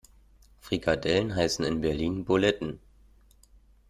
[0.61, 2.79] Frikadellen heißen in Berlin Buletten.